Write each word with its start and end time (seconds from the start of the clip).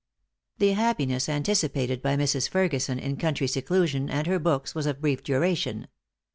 The 0.57 0.71
happiness 0.71 1.29
anticipated 1.29 2.01
by 2.01 2.15
Mrs. 2.17 2.49
Ferguson 2.49 2.97
in 2.97 3.17
country 3.17 3.45
seclusion 3.45 4.09
and 4.09 4.25
her 4.25 4.39
books, 4.39 4.73
was 4.73 4.87
of 4.87 4.99
brief 4.99 5.21
duration. 5.21 5.89